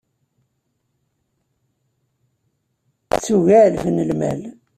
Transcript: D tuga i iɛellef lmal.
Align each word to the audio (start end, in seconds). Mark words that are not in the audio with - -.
D 3.13 3.17
tuga 3.25 3.57
i 3.57 3.57
iɛellef 3.59 3.83
lmal. 4.09 4.41